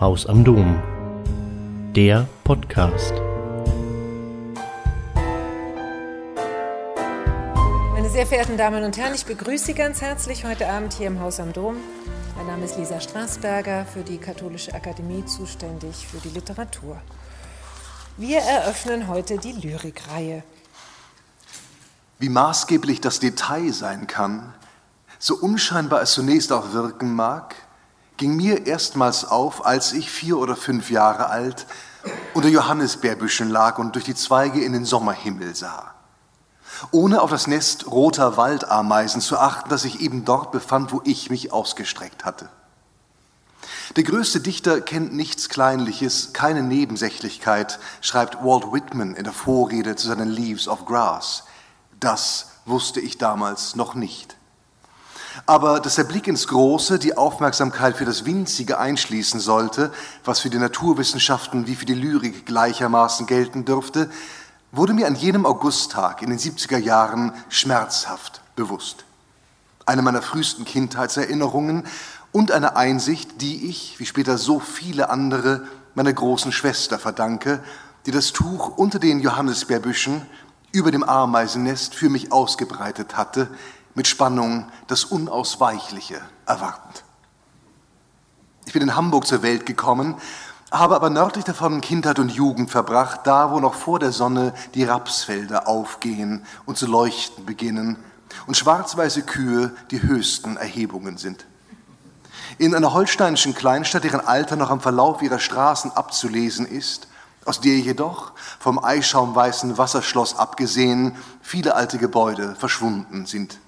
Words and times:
Haus 0.00 0.26
am 0.26 0.42
Dom. 0.42 0.82
Der 1.94 2.26
Podcast. 2.42 3.12
Meine 7.92 8.10
sehr 8.10 8.26
verehrten 8.26 8.56
Damen 8.56 8.82
und 8.82 8.96
Herren, 8.96 9.14
ich 9.14 9.24
begrüße 9.24 9.66
Sie 9.66 9.74
ganz 9.74 10.02
herzlich 10.02 10.44
heute 10.44 10.68
Abend 10.68 10.94
hier 10.94 11.06
im 11.06 11.20
Haus 11.20 11.38
am 11.38 11.52
Dom. 11.52 11.76
Mein 12.36 12.48
Name 12.48 12.64
ist 12.64 12.76
Lisa 12.76 13.00
Straßberger, 13.00 13.86
für 13.86 14.02
die 14.02 14.18
Katholische 14.18 14.74
Akademie 14.74 15.24
zuständig 15.26 16.08
für 16.08 16.18
die 16.18 16.30
Literatur. 16.30 17.00
Wir 18.16 18.40
eröffnen 18.40 19.06
heute 19.06 19.38
die 19.38 19.52
Lyrikreihe. 19.52 20.42
Wie 22.18 22.30
maßgeblich 22.30 23.00
das 23.00 23.20
Detail 23.20 23.72
sein 23.72 24.08
kann, 24.08 24.54
so 25.20 25.36
unscheinbar 25.36 26.02
es 26.02 26.14
zunächst 26.14 26.50
auch 26.50 26.72
wirken 26.72 27.14
mag, 27.14 27.54
ging 28.16 28.36
mir 28.36 28.66
erstmals 28.66 29.24
auf, 29.24 29.64
als 29.66 29.92
ich 29.92 30.10
vier 30.10 30.38
oder 30.38 30.56
fünf 30.56 30.90
Jahre 30.90 31.28
alt 31.28 31.66
unter 32.34 32.48
Johannisbeerbüschen 32.48 33.48
lag 33.48 33.78
und 33.78 33.94
durch 33.94 34.04
die 34.04 34.14
Zweige 34.14 34.62
in 34.62 34.72
den 34.72 34.84
Sommerhimmel 34.84 35.54
sah. 35.54 35.94
Ohne 36.90 37.22
auf 37.22 37.30
das 37.30 37.46
Nest 37.46 37.86
roter 37.86 38.36
Waldameisen 38.36 39.20
zu 39.20 39.38
achten, 39.38 39.70
das 39.70 39.82
sich 39.82 40.00
eben 40.00 40.24
dort 40.24 40.52
befand, 40.52 40.92
wo 40.92 41.00
ich 41.04 41.30
mich 41.30 41.52
ausgestreckt 41.52 42.24
hatte. 42.24 42.48
Der 43.96 44.04
größte 44.04 44.40
Dichter 44.40 44.80
kennt 44.80 45.14
nichts 45.14 45.48
Kleinliches, 45.48 46.32
keine 46.32 46.62
Nebensächlichkeit, 46.62 47.78
schreibt 48.00 48.42
Walt 48.44 48.72
Whitman 48.72 49.14
in 49.14 49.24
der 49.24 49.32
Vorrede 49.32 49.96
zu 49.96 50.08
seinen 50.08 50.28
Leaves 50.28 50.68
of 50.68 50.84
Grass. 50.84 51.44
Das 52.00 52.48
wusste 52.66 53.00
ich 53.00 53.18
damals 53.18 53.76
noch 53.76 53.94
nicht. 53.94 54.36
Aber 55.46 55.80
dass 55.80 55.96
der 55.96 56.04
Blick 56.04 56.26
ins 56.26 56.46
Große 56.46 56.98
die 56.98 57.16
Aufmerksamkeit 57.16 57.96
für 57.96 58.04
das 58.04 58.24
Winzige 58.24 58.78
einschließen 58.78 59.40
sollte, 59.40 59.92
was 60.24 60.40
für 60.40 60.50
die 60.50 60.58
Naturwissenschaften 60.58 61.66
wie 61.66 61.74
für 61.74 61.86
die 61.86 61.94
Lyrik 61.94 62.46
gleichermaßen 62.46 63.26
gelten 63.26 63.64
dürfte, 63.64 64.10
wurde 64.72 64.92
mir 64.92 65.06
an 65.06 65.14
jenem 65.14 65.46
Augusttag 65.46 66.22
in 66.22 66.30
den 66.30 66.38
70er 66.38 66.78
Jahren 66.78 67.32
schmerzhaft 67.48 68.40
bewusst. 68.56 69.04
Eine 69.86 70.02
meiner 70.02 70.22
frühesten 70.22 70.64
Kindheitserinnerungen 70.64 71.86
und 72.32 72.50
eine 72.50 72.76
Einsicht, 72.76 73.40
die 73.40 73.68
ich, 73.68 73.98
wie 73.98 74.06
später 74.06 74.38
so 74.38 74.58
viele 74.58 75.10
andere, 75.10 75.62
meiner 75.94 76.12
großen 76.12 76.50
Schwester 76.50 76.98
verdanke, 76.98 77.62
die 78.06 78.10
das 78.10 78.32
Tuch 78.32 78.76
unter 78.76 78.98
den 78.98 79.20
Johannisbeerbüschen 79.20 80.22
über 80.72 80.90
dem 80.90 81.04
Ameisennest 81.04 81.94
für 81.94 82.08
mich 82.08 82.32
ausgebreitet 82.32 83.16
hatte, 83.16 83.48
mit 83.94 84.06
Spannung 84.06 84.66
das 84.86 85.04
Unausweichliche 85.04 86.20
erwartend. 86.46 87.04
Ich 88.66 88.72
bin 88.72 88.82
in 88.82 88.96
Hamburg 88.96 89.26
zur 89.26 89.42
Welt 89.42 89.66
gekommen, 89.66 90.16
habe 90.70 90.96
aber 90.96 91.10
nördlich 91.10 91.44
davon 91.44 91.80
Kindheit 91.80 92.18
und 92.18 92.32
Jugend 92.32 92.70
verbracht, 92.70 93.20
da 93.24 93.52
wo 93.52 93.60
noch 93.60 93.74
vor 93.74 93.98
der 93.98 94.10
Sonne 94.10 94.54
die 94.74 94.84
Rapsfelder 94.84 95.68
aufgehen 95.68 96.44
und 96.66 96.76
zu 96.76 96.86
leuchten 96.86 97.44
beginnen 97.44 97.96
und 98.46 98.56
schwarz-weiße 98.56 99.22
Kühe 99.22 99.74
die 99.90 100.02
höchsten 100.02 100.56
Erhebungen 100.56 101.18
sind. 101.18 101.46
In 102.58 102.74
einer 102.74 102.92
holsteinischen 102.92 103.54
Kleinstadt, 103.54 104.04
deren 104.04 104.20
Alter 104.20 104.56
noch 104.56 104.70
am 104.70 104.80
Verlauf 104.80 105.22
ihrer 105.22 105.38
Straßen 105.38 105.92
abzulesen 105.92 106.66
ist, 106.66 107.08
aus 107.44 107.60
der 107.60 107.78
jedoch 107.78 108.32
vom 108.58 108.82
eischaumweißen 108.82 109.76
Wasserschloss 109.76 110.36
abgesehen 110.36 111.16
viele 111.42 111.74
alte 111.74 111.98
Gebäude 111.98 112.54
verschwunden 112.56 113.26
sind. 113.26 113.58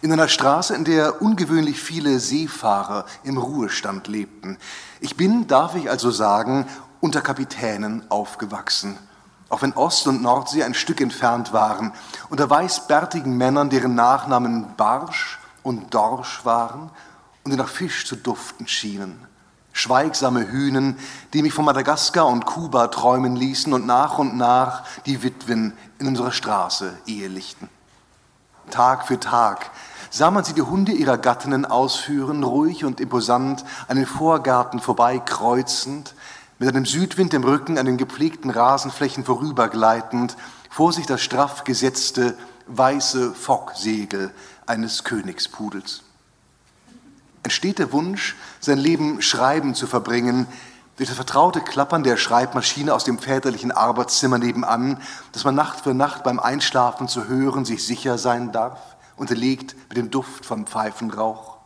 In 0.00 0.12
einer 0.12 0.28
Straße, 0.28 0.74
in 0.74 0.84
der 0.84 1.20
ungewöhnlich 1.22 1.80
viele 1.80 2.18
Seefahrer 2.18 3.04
im 3.24 3.36
Ruhestand 3.36 4.06
lebten. 4.06 4.58
Ich 5.00 5.16
bin, 5.16 5.46
darf 5.46 5.74
ich 5.74 5.90
also 5.90 6.10
sagen, 6.10 6.66
unter 7.00 7.20
Kapitänen 7.20 8.10
aufgewachsen, 8.10 8.96
auch 9.48 9.62
wenn 9.62 9.72
Ost- 9.74 10.06
und 10.06 10.22
Nordsee 10.22 10.62
ein 10.62 10.74
Stück 10.74 11.00
entfernt 11.00 11.52
waren, 11.52 11.92
unter 12.30 12.48
weißbärtigen 12.48 13.36
Männern, 13.36 13.70
deren 13.70 13.94
Nachnamen 13.94 14.76
Barsch 14.76 15.38
und 15.62 15.92
Dorsch 15.92 16.44
waren 16.44 16.90
und 17.44 17.50
die 17.50 17.56
nach 17.56 17.68
Fisch 17.68 18.06
zu 18.06 18.16
duften 18.16 18.68
schienen. 18.68 19.26
Schweigsame 19.72 20.48
Hühnen, 20.50 20.98
die 21.32 21.42
mich 21.42 21.54
von 21.54 21.64
Madagaskar 21.64 22.26
und 22.26 22.44
Kuba 22.44 22.88
träumen 22.88 23.36
ließen 23.36 23.72
und 23.72 23.86
nach 23.86 24.18
und 24.18 24.36
nach 24.36 24.84
die 25.06 25.22
Witwen 25.22 25.72
in 25.98 26.08
unserer 26.08 26.32
Straße 26.32 26.98
ehelichten. 27.06 27.68
Tag 28.70 29.06
für 29.06 29.20
Tag 29.20 29.70
sah 30.12 30.30
man 30.30 30.44
sie 30.44 30.52
die 30.52 30.62
Hunde 30.62 30.92
ihrer 30.92 31.16
Gattinnen 31.16 31.64
ausführen, 31.64 32.44
ruhig 32.44 32.84
und 32.84 33.00
imposant 33.00 33.64
an 33.88 33.96
den 33.96 34.06
Vorgarten 34.06 34.78
vorbeikreuzend, 34.78 36.14
mit 36.58 36.68
einem 36.68 36.84
Südwind 36.84 37.32
im 37.34 37.44
Rücken 37.44 37.78
an 37.78 37.86
den 37.86 37.96
gepflegten 37.96 38.50
Rasenflächen 38.50 39.24
vorübergleitend, 39.24 40.36
vor 40.70 40.92
sich 40.92 41.06
das 41.06 41.22
straff 41.22 41.64
gesetzte 41.64 42.36
weiße 42.66 43.34
Focksegel 43.34 44.32
eines 44.66 45.02
Königspudels. 45.02 46.02
Entsteht 47.42 47.78
der 47.78 47.92
Wunsch, 47.92 48.36
sein 48.60 48.78
Leben 48.78 49.20
schreiben 49.22 49.74
zu 49.74 49.86
verbringen, 49.86 50.46
durch 50.96 51.08
das 51.08 51.16
vertraute 51.16 51.60
Klappern 51.60 52.02
der 52.02 52.16
Schreibmaschine 52.16 52.94
aus 52.94 53.04
dem 53.04 53.18
väterlichen 53.18 53.72
Arbeitszimmer 53.72 54.38
nebenan, 54.38 55.00
das 55.32 55.44
man 55.44 55.54
Nacht 55.54 55.80
für 55.80 55.94
Nacht 55.94 56.22
beim 56.22 56.38
Einschlafen 56.38 57.08
zu 57.08 57.28
hören 57.28 57.64
sich 57.64 57.86
sicher 57.86 58.18
sein 58.18 58.52
darf, 58.52 58.78
unterlegt 59.16 59.74
mit 59.88 59.96
dem 59.96 60.10
Duft 60.10 60.44
vom 60.44 60.66
Pfeifenrauch? 60.66 61.56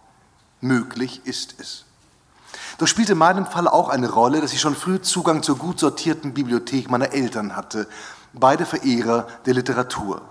Möglich 0.60 1.22
ist 1.24 1.56
es. 1.58 1.84
Doch 2.78 2.86
spielte 2.86 3.12
in 3.12 3.18
meinem 3.18 3.46
Fall 3.46 3.68
auch 3.68 3.88
eine 3.88 4.10
Rolle, 4.10 4.40
dass 4.40 4.52
ich 4.52 4.60
schon 4.60 4.76
früh 4.76 5.00
Zugang 5.00 5.42
zur 5.42 5.58
gut 5.58 5.80
sortierten 5.80 6.34
Bibliothek 6.34 6.90
meiner 6.90 7.12
Eltern 7.12 7.56
hatte, 7.56 7.88
beide 8.32 8.66
Verehrer 8.66 9.26
der 9.46 9.54
Literatur. 9.54 10.22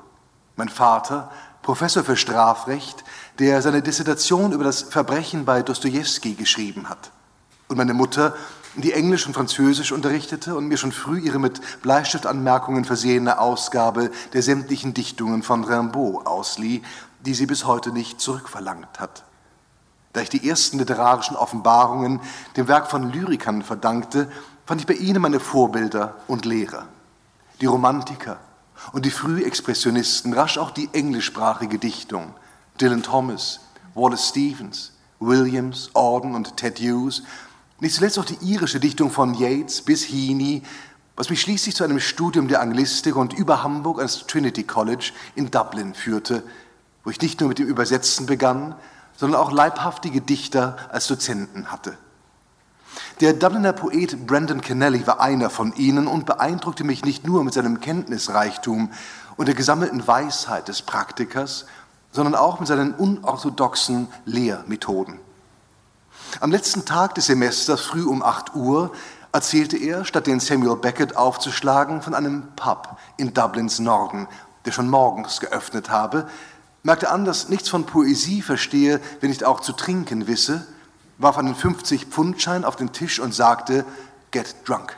Mein 0.55 0.69
Vater, 0.69 1.31
Professor 1.61 2.03
für 2.03 2.16
Strafrecht, 2.16 3.03
der 3.39 3.61
seine 3.61 3.81
Dissertation 3.81 4.51
über 4.51 4.63
das 4.63 4.84
Verbrechen 4.84 5.45
bei 5.45 5.63
Dostoevsky 5.63 6.35
geschrieben 6.35 6.89
hat. 6.89 7.11
Und 7.67 7.78
meine 7.78 7.95
Mutter, 7.95 8.35
die 8.81 8.93
Englisch 8.93 9.25
und 9.25 9.33
Französisch 9.33 9.91
unterrichtete 9.91 10.55
und 10.55 10.67
mir 10.67 10.77
schon 10.77 10.91
früh 10.91 11.19
ihre 11.19 11.39
mit 11.39 11.61
Bleistiftanmerkungen 11.81 12.85
versehene 12.85 13.39
Ausgabe 13.39 14.11
der 14.33 14.41
sämtlichen 14.41 14.93
Dichtungen 14.93 15.43
von 15.43 15.63
Rimbaud 15.63 16.25
auslieh, 16.25 16.81
die 17.25 17.33
sie 17.33 17.45
bis 17.45 17.65
heute 17.65 17.91
nicht 17.91 18.19
zurückverlangt 18.19 18.99
hat. 18.99 19.23
Da 20.13 20.21
ich 20.21 20.29
die 20.29 20.47
ersten 20.47 20.79
literarischen 20.79 21.35
Offenbarungen 21.35 22.21
dem 22.55 22.67
Werk 22.67 22.89
von 22.89 23.11
Lyrikern 23.11 23.63
verdankte, 23.63 24.31
fand 24.65 24.81
ich 24.81 24.87
bei 24.87 24.93
ihnen 24.93 25.21
meine 25.21 25.39
Vorbilder 25.39 26.15
und 26.27 26.45
Lehrer. 26.45 26.87
Die 27.61 27.65
Romantiker 27.65 28.39
und 28.91 29.05
die 29.05 29.11
Frühexpressionisten, 29.11 30.33
rasch 30.33 30.57
auch 30.57 30.71
die 30.71 30.89
englischsprachige 30.93 31.79
Dichtung, 31.79 32.33
Dylan 32.79 33.03
Thomas, 33.03 33.61
Wallace 33.93 34.29
Stevens, 34.29 34.91
Williams, 35.19 35.89
Auden 35.93 36.35
und 36.35 36.57
Ted 36.57 36.79
Hughes 36.79 37.23
nicht 37.85 37.96
zuletzt 37.96 38.18
auch 38.18 38.25
die 38.25 38.38
irische 38.41 38.79
Dichtung 38.79 39.12
von 39.12 39.35
Yeats 39.35 39.84
bis 39.84 40.09
Heaney, 40.09 40.63
was 41.16 41.29
mich 41.29 41.41
schließlich 41.41 41.75
zu 41.75 41.84
einem 41.84 42.00
Studium 42.00 42.47
der 42.47 42.62
Anglistik 42.62 43.16
und 43.16 43.34
über 43.34 43.62
Hamburg 43.62 44.00
ans 44.00 44.25
Trinity 44.25 44.63
College 44.63 45.12
in 45.35 45.51
Dublin 45.51 45.94
führte, 45.94 46.41
wo 47.03 47.12
ich 47.12 47.22
nicht 47.22 47.40
nur 47.40 47.50
mit 47.50 47.59
dem 47.59 47.68
Übersetzen 47.68 48.25
begann, 48.25 48.73
sondern 49.16 49.40
auch 49.40 49.51
leibhaftige 49.51 50.22
Dichter 50.22 50.78
als 50.91 51.06
Dozenten 51.06 51.72
hatte. 51.72 51.96
Der 53.22 53.34
Dubliner 53.34 53.72
Poet 53.72 54.25
Brandon 54.25 54.62
Kennelly 54.62 55.06
war 55.06 55.22
einer 55.22 55.52
von 55.52 55.72
ihnen 55.75 56.07
und 56.07 56.25
beeindruckte 56.25 56.84
mich 56.84 57.06
nicht 57.06 57.28
nur 57.28 57.44
mit 57.44 57.53
seinem 57.53 57.81
Kenntnisreichtum 57.81 58.91
und 59.38 59.47
der 59.47 59.53
gesammelten 59.53 60.07
Weisheit 60.07 60.69
des 60.69 60.81
Praktikers, 60.81 61.67
sondern 62.12 62.34
auch 62.34 62.59
mit 62.59 62.67
seinen 62.67 62.96
unorthodoxen 62.96 64.07
Lehrmethoden. 64.25 65.19
Am 66.39 66.51
letzten 66.51 66.85
Tag 66.85 67.16
des 67.16 67.27
Semesters, 67.27 67.81
früh 67.81 68.03
um 68.03 68.22
8 68.22 68.55
Uhr, 68.55 68.91
erzählte 69.31 69.77
er, 69.77 70.05
statt 70.05 70.27
den 70.27 70.39
Samuel 70.39 70.75
Beckett 70.75 71.16
aufzuschlagen, 71.16 72.01
von 72.01 72.13
einem 72.13 72.43
Pub 72.55 72.97
in 73.17 73.33
Dublins 73.33 73.79
Norden, 73.79 74.27
der 74.66 74.72
schon 74.72 74.89
morgens 74.89 75.39
geöffnet 75.39 75.89
habe, 75.89 76.27
merkte 76.83 77.09
an, 77.09 77.25
dass 77.25 77.49
nichts 77.49 77.69
von 77.69 77.85
Poesie 77.85 78.41
verstehe, 78.41 78.99
wenn 79.22 79.29
nicht 79.29 79.43
auch 79.43 79.59
zu 79.59 79.73
trinken 79.73 80.27
wisse, 80.27 80.66
warf 81.17 81.37
einen 81.37 81.55
50-Pfund-Schein 81.55 82.66
auf 82.66 82.75
den 82.75 82.91
Tisch 82.91 83.19
und 83.19 83.33
sagte, 83.33 83.85
get 84.31 84.55
drunk. 84.66 84.95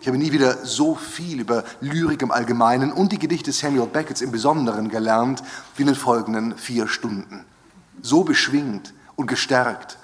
Ich 0.00 0.06
habe 0.06 0.18
nie 0.18 0.30
wieder 0.30 0.64
so 0.64 0.94
viel 0.94 1.40
über 1.40 1.64
Lyrik 1.80 2.22
im 2.22 2.30
Allgemeinen 2.30 2.92
und 2.92 3.10
die 3.10 3.18
Gedichte 3.18 3.50
Samuel 3.50 3.88
Becketts 3.88 4.20
im 4.20 4.30
Besonderen 4.30 4.90
gelernt 4.90 5.42
wie 5.76 5.82
in 5.82 5.88
den 5.88 5.96
folgenden 5.96 6.56
vier 6.56 6.86
Stunden. 6.86 7.44
So 8.00 8.22
beschwingt 8.22 8.94
und 9.16 9.26
gestärkt 9.26 9.98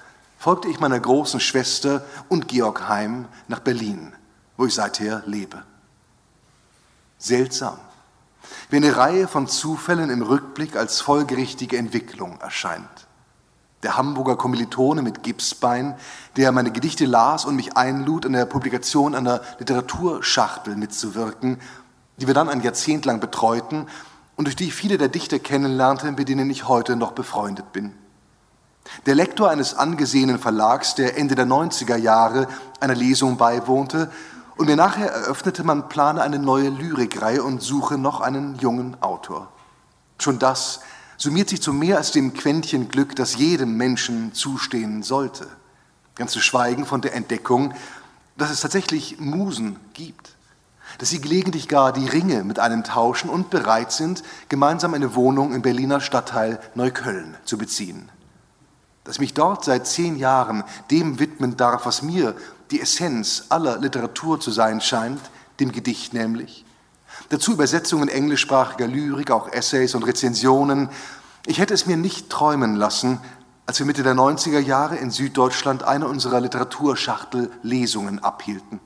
folgte 0.45 0.67
ich 0.67 0.79
meiner 0.79 0.99
großen 0.99 1.39
Schwester 1.39 2.05
und 2.29 2.47
Georg 2.47 2.87
Heim 2.87 3.25
nach 3.47 3.61
Berlin, 3.61 4.13
wo 4.57 4.67
ich 4.67 4.75
seither 4.75 5.23
lebe. 5.25 5.63
Seltsam, 7.17 7.79
wie 8.69 8.75
eine 8.75 8.95
Reihe 8.95 9.27
von 9.27 9.47
Zufällen 9.47 10.11
im 10.11 10.21
Rückblick 10.21 10.75
als 10.75 11.01
folgerichtige 11.01 11.79
Entwicklung 11.79 12.39
erscheint. 12.41 13.07
der 13.81 13.97
Hamburger 13.97 14.35
Kommilitone 14.35 15.01
mit 15.01 15.23
Gipsbein, 15.23 15.95
der 16.35 16.51
meine 16.51 16.71
Gedichte 16.71 17.05
las 17.07 17.45
und 17.45 17.55
mich 17.55 17.75
einlud, 17.75 18.27
an 18.27 18.33
der 18.33 18.45
Publikation 18.45 19.15
einer 19.15 19.41
Literaturschachtel 19.57 20.75
mitzuwirken, 20.75 21.59
die 22.17 22.27
wir 22.27 22.35
dann 22.35 22.49
ein 22.49 22.61
Jahrzehnt 22.61 23.05
lang 23.05 23.19
betreuten 23.19 23.87
und 24.35 24.45
durch 24.45 24.55
die 24.55 24.65
ich 24.65 24.75
viele 24.75 24.99
der 24.99 25.07
Dichter 25.07 25.39
kennenlernte, 25.39 26.11
mit 26.11 26.29
denen 26.29 26.51
ich 26.51 26.67
heute 26.67 26.95
noch 26.95 27.13
befreundet 27.13 27.73
bin. 27.73 27.95
Der 29.05 29.15
Lektor 29.15 29.49
eines 29.49 29.73
angesehenen 29.73 30.39
Verlags, 30.39 30.95
der 30.95 31.17
Ende 31.17 31.35
der 31.35 31.45
90er 31.45 31.95
Jahre 31.95 32.47
einer 32.79 32.95
Lesung 32.95 33.37
beiwohnte 33.37 34.11
und 34.57 34.67
mir 34.67 34.75
nachher 34.75 35.11
eröffnete, 35.11 35.63
man 35.63 35.89
plane 35.89 36.21
eine 36.21 36.39
neue 36.39 36.69
Lyrikreihe 36.69 37.43
und 37.43 37.61
suche 37.61 37.97
noch 37.97 38.21
einen 38.21 38.55
jungen 38.59 39.01
Autor. 39.01 39.51
Schon 40.19 40.39
das 40.39 40.81
summiert 41.17 41.49
sich 41.49 41.61
zu 41.61 41.73
mehr 41.73 41.97
als 41.97 42.11
dem 42.11 42.33
Quäntchen 42.33 42.89
Glück, 42.89 43.15
das 43.15 43.35
jedem 43.35 43.77
Menschen 43.77 44.33
zustehen 44.33 45.03
sollte. 45.03 45.47
Ganz 46.15 46.31
zu 46.31 46.39
schweigen 46.39 46.85
von 46.85 47.01
der 47.01 47.15
Entdeckung, 47.15 47.73
dass 48.37 48.51
es 48.51 48.61
tatsächlich 48.61 49.19
Musen 49.19 49.77
gibt 49.93 50.35
dass 50.97 51.09
sie 51.09 51.21
gelegentlich 51.21 51.67
gar 51.67 51.91
die 51.91 52.07
Ringe 52.07 52.43
mit 52.43 52.59
einem 52.59 52.83
tauschen 52.83 53.29
und 53.29 53.49
bereit 53.49 53.91
sind, 53.91 54.23
gemeinsam 54.49 54.93
eine 54.93 55.15
Wohnung 55.15 55.53
im 55.53 55.61
Berliner 55.61 55.99
Stadtteil 55.99 56.59
Neukölln 56.75 57.35
zu 57.43 57.57
beziehen. 57.57 58.09
Dass 59.05 59.19
mich 59.19 59.33
dort 59.33 59.63
seit 59.63 59.87
zehn 59.87 60.17
Jahren 60.17 60.63
dem 60.91 61.19
widmen 61.19 61.55
darf, 61.55 61.85
was 61.85 62.01
mir 62.01 62.35
die 62.71 62.81
Essenz 62.81 63.45
aller 63.49 63.77
Literatur 63.77 64.39
zu 64.39 64.51
sein 64.51 64.81
scheint, 64.81 65.21
dem 65.59 65.71
Gedicht 65.71 66.13
nämlich. 66.13 66.65
Dazu 67.29 67.53
Übersetzungen 67.53 68.09
englischsprachiger 68.09 68.87
Lyrik, 68.87 69.31
auch 69.31 69.51
Essays 69.51 69.95
und 69.95 70.03
Rezensionen. 70.03 70.89
Ich 71.45 71.59
hätte 71.59 71.73
es 71.73 71.85
mir 71.85 71.97
nicht 71.97 72.29
träumen 72.29 72.75
lassen, 72.75 73.19
als 73.65 73.79
wir 73.79 73.85
Mitte 73.85 74.03
der 74.03 74.15
90er 74.15 74.59
Jahre 74.59 74.97
in 74.97 75.11
Süddeutschland 75.11 75.83
eine 75.83 76.07
unserer 76.07 76.41
Literaturschachtel-Lesungen 76.41 78.19
abhielten. 78.23 78.79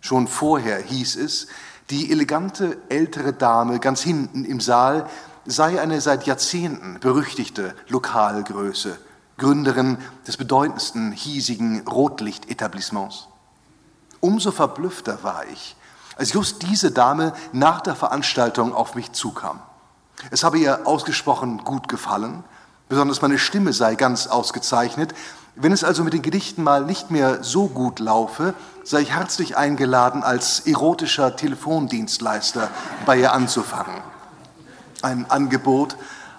Schon 0.00 0.28
vorher 0.28 0.78
hieß 0.78 1.16
es, 1.16 1.48
die 1.90 2.10
elegante 2.10 2.78
ältere 2.88 3.32
Dame 3.32 3.78
ganz 3.78 4.02
hinten 4.02 4.44
im 4.44 4.60
Saal 4.60 5.08
sei 5.44 5.80
eine 5.80 6.00
seit 6.00 6.26
Jahrzehnten 6.26 6.98
berüchtigte 7.00 7.74
Lokalgröße, 7.88 8.98
Gründerin 9.38 9.98
des 10.26 10.36
bedeutendsten 10.36 11.12
hiesigen 11.12 11.86
Rotlichtetablissements. 11.86 13.28
Umso 14.20 14.50
verblüffter 14.50 15.22
war 15.22 15.46
ich, 15.52 15.76
als 16.16 16.32
just 16.32 16.62
diese 16.62 16.90
Dame 16.90 17.32
nach 17.52 17.80
der 17.80 17.94
Veranstaltung 17.94 18.74
auf 18.74 18.94
mich 18.94 19.12
zukam. 19.12 19.60
Es 20.30 20.44
habe 20.44 20.58
ihr 20.58 20.86
ausgesprochen 20.86 21.58
gut 21.58 21.88
gefallen, 21.88 22.42
besonders 22.88 23.20
meine 23.20 23.38
Stimme 23.38 23.72
sei 23.72 23.94
ganz 23.94 24.26
ausgezeichnet 24.26 25.14
wenn 25.56 25.72
es 25.72 25.84
also 25.84 26.04
mit 26.04 26.12
den 26.12 26.20
Gedichten 26.20 26.62
mal 26.62 26.84
nicht 26.84 27.10
mehr 27.10 27.42
so 27.42 27.66
gut 27.66 27.98
laufe, 27.98 28.52
sei 28.84 29.00
ich 29.00 29.12
herzlich 29.12 29.56
eingeladen, 29.56 30.22
als 30.22 30.60
erotischer 30.60 31.34
Telefondienstleister 31.34 32.68
bei 33.06 33.18
ihr 33.18 33.32
anzufangen. 33.32 34.02
Ein 35.00 35.30
Angebot, 35.30 35.96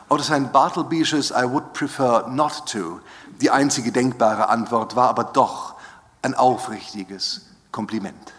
auch 0.09 0.17
das 0.17 0.31
ein 0.31 0.51
Bartlebysches 0.51 1.31
I 1.31 1.43
would 1.43 1.73
prefer 1.73 2.27
not 2.29 2.65
to 2.71 3.01
die 3.41 3.51
einzige 3.51 3.91
denkbare 3.91 4.49
Antwort 4.49 4.95
war, 4.95 5.09
aber 5.09 5.25
doch 5.25 5.75
ein 6.21 6.33
aufrichtiges 6.33 7.41
Kompliment. 7.71 8.33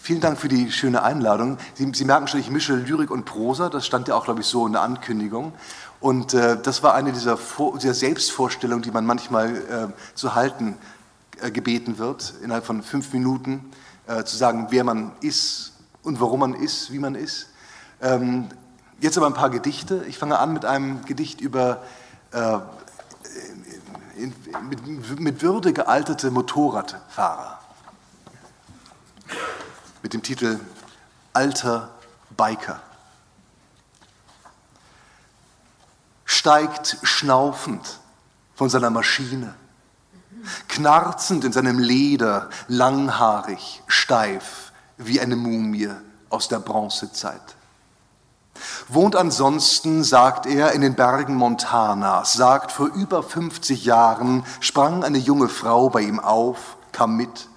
Vielen 0.00 0.20
Dank 0.20 0.38
für 0.38 0.48
die 0.48 0.72
schöne 0.72 1.02
Einladung. 1.02 1.58
Sie, 1.74 1.88
Sie 1.94 2.04
merken 2.04 2.26
schon, 2.26 2.40
ich 2.40 2.50
mische 2.50 2.74
Lyrik 2.74 3.10
und 3.10 3.24
Prosa, 3.24 3.68
das 3.68 3.86
stand 3.86 4.08
ja 4.08 4.16
auch, 4.16 4.24
glaube 4.24 4.40
ich, 4.40 4.46
so 4.46 4.66
in 4.66 4.72
der 4.72 4.82
Ankündigung. 4.82 5.52
Und 6.00 6.34
äh, 6.34 6.60
das 6.60 6.82
war 6.82 6.94
eine 6.94 7.12
dieser, 7.12 7.36
Vor 7.36 7.78
dieser 7.78 7.94
Selbstvorstellungen, 7.94 8.82
die 8.82 8.90
man 8.90 9.06
manchmal 9.06 9.56
äh, 9.56 10.14
zu 10.16 10.34
halten 10.34 10.76
äh, 11.40 11.52
gebeten 11.52 11.98
wird, 11.98 12.34
innerhalb 12.42 12.66
von 12.66 12.82
fünf 12.82 13.12
Minuten 13.12 13.70
äh, 14.08 14.24
zu 14.24 14.36
sagen, 14.36 14.66
wer 14.70 14.82
man 14.82 15.12
ist 15.20 15.74
und 16.02 16.20
warum 16.20 16.40
man 16.40 16.54
ist, 16.54 16.90
wie 16.90 16.98
man 16.98 17.14
ist. 17.14 17.50
Ähm, 18.00 18.48
jetzt 19.02 19.18
aber 19.18 19.26
ein 19.26 19.34
paar 19.34 19.50
Gedichte. 19.50 20.04
Ich 20.06 20.16
fange 20.16 20.38
an 20.38 20.52
mit 20.52 20.64
einem 20.64 21.04
Gedicht 21.04 21.40
über 21.40 21.82
äh, 22.30 22.58
in, 24.16 24.34
mit, 24.68 25.20
mit 25.20 25.42
Würde 25.42 25.72
gealterte 25.72 26.30
Motorradfahrer. 26.30 27.58
Mit 30.02 30.14
dem 30.14 30.22
Titel 30.22 30.60
Alter 31.32 31.90
Biker. 32.36 32.80
steigt 36.42 36.96
schnaufend 37.04 38.00
von 38.56 38.68
seiner 38.68 38.90
Maschine, 38.90 39.54
knarzend 40.66 41.44
in 41.44 41.52
seinem 41.52 41.78
Leder, 41.78 42.50
langhaarig, 42.66 43.80
steif 43.86 44.72
wie 44.96 45.20
eine 45.20 45.36
Mumie 45.36 45.90
aus 46.30 46.48
der 46.48 46.58
Bronzezeit. 46.58 47.54
Wohnt 48.88 49.16
ansonsten, 49.16 50.04
sagt 50.04 50.46
er, 50.46 50.72
in 50.72 50.80
den 50.80 50.94
Bergen 50.94 51.34
Montanas, 51.34 52.34
sagt, 52.34 52.72
vor 52.72 52.86
über 52.88 53.22
50 53.22 53.84
Jahren 53.84 54.44
sprang 54.60 55.04
eine 55.04 55.18
junge 55.18 55.48
Frau 55.48 55.88
bei 55.88 56.02
ihm 56.02 56.20
auf, 56.20 56.76
kam 56.92 57.16
mit, 57.16 57.48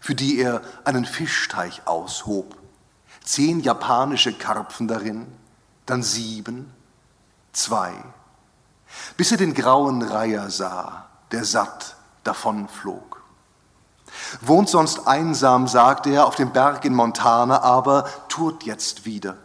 für 0.00 0.14
die 0.14 0.38
er 0.38 0.62
einen 0.84 1.04
Fischteich 1.04 1.82
aushob. 1.86 2.56
Zehn 3.24 3.60
japanische 3.60 4.32
Karpfen 4.32 4.88
darin, 4.88 5.26
dann 5.84 6.02
sieben, 6.02 6.72
zwei, 7.52 7.92
bis 9.16 9.32
er 9.32 9.38
den 9.38 9.54
grauen 9.54 10.02
Reiher 10.02 10.50
sah, 10.50 11.06
der 11.32 11.44
satt 11.44 11.96
davonflog. 12.24 13.22
Wohnt 14.40 14.68
sonst 14.68 15.06
einsam, 15.06 15.68
sagt 15.68 16.06
er, 16.06 16.26
auf 16.26 16.36
dem 16.36 16.52
Berg 16.52 16.84
in 16.84 16.94
Montana, 16.94 17.62
aber 17.62 18.08
tut 18.28 18.64
jetzt 18.64 19.04
wieder. 19.04 19.36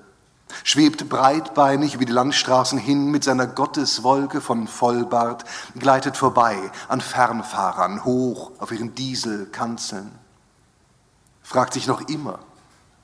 Schwebt 0.63 1.09
breitbeinig 1.09 1.95
über 1.95 2.06
die 2.06 2.12
Landstraßen 2.12 2.77
hin 2.77 3.12
mit 3.12 3.24
seiner 3.24 3.48
Gotteswolke 3.48 4.42
von 4.42 4.68
Vollbart, 4.68 5.45
gleitet 5.77 6.18
vorbei 6.18 6.57
an 6.88 7.01
Fernfahrern 7.01 8.06
hoch 8.06 8.51
auf 8.59 8.71
ihren 8.71 8.95
Dieselkanzeln. 8.95 10.12
Fragt 11.42 11.74
sich 11.74 11.88
noch 11.88 12.07
immer, 12.07 12.39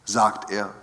sagt 0.06 0.52
er, 0.52 0.74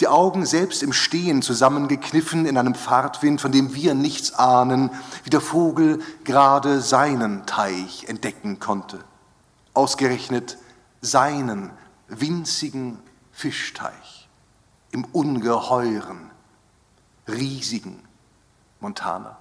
die 0.00 0.08
Augen 0.08 0.46
selbst 0.46 0.82
im 0.82 0.92
Stehen 0.92 1.42
zusammengekniffen 1.42 2.46
in 2.46 2.56
einem 2.56 2.74
Fahrtwind, 2.74 3.40
von 3.40 3.50
dem 3.50 3.74
wir 3.74 3.94
nichts 3.94 4.32
ahnen, 4.34 4.90
wie 5.24 5.30
der 5.30 5.40
Vogel 5.40 6.00
gerade 6.24 6.80
seinen 6.80 7.46
Teich 7.46 8.04
entdecken 8.06 8.60
konnte. 8.60 9.00
Ausgerechnet 9.74 10.58
seinen 11.00 11.70
winzigen 12.08 12.98
Fischteich 13.32 14.15
im 14.96 15.04
ungeheuren, 15.12 16.30
riesigen 17.28 18.02
Montana. 18.80 19.36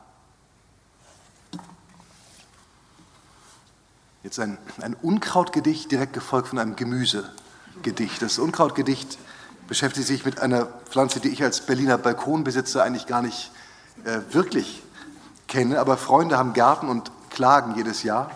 Jetzt 4.21 4.37
ein, 4.39 4.57
ein 4.81 4.95
Unkrautgedicht, 4.95 5.89
direkt 5.89 6.11
gefolgt 6.11 6.49
von 6.49 6.59
einem 6.59 6.75
Gemüsegedicht. 6.75 8.21
Das 8.21 8.37
Unkrautgedicht 8.37 9.17
beschäftigt 9.69 10.07
sich 10.07 10.25
mit 10.25 10.41
einer 10.41 10.65
Pflanze, 10.65 11.21
die 11.21 11.29
ich 11.29 11.41
als 11.41 11.61
Berliner 11.61 11.97
Balkonbesitzer 11.97 12.83
eigentlich 12.83 13.07
gar 13.07 13.21
nicht 13.21 13.51
äh, 14.03 14.19
wirklich 14.31 14.83
kenne, 15.47 15.79
aber 15.79 15.95
Freunde 15.95 16.37
haben 16.37 16.51
Gärten 16.51 16.89
und 16.89 17.13
klagen 17.29 17.75
jedes 17.77 18.03
Jahr. 18.03 18.29